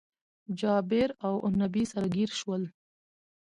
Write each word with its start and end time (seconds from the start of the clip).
جابير 0.59 1.09
اونبي 1.45 1.83
سره 1.91 2.07
ګير 2.15 2.29
شول 2.39 2.61